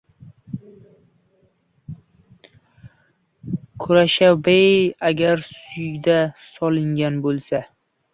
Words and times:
Kusherbayev: 3.79 4.95
"Agar 5.09 5.37
sudya 5.49 6.19
"sotilgan" 6.55 7.15
bo‘lsa..." 7.27 7.61